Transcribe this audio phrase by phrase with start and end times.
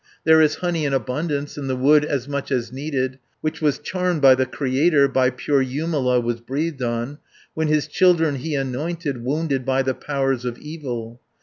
[0.23, 4.19] There is honey in abundance, In the wood as much as needed, Which was charmed
[4.19, 7.19] by the Creator, By pure Jumala was breathed on,
[7.53, 11.21] 480 When his children he anointed, Wounded by the powers of evil.